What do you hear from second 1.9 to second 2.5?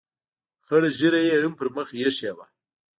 اېښې وه.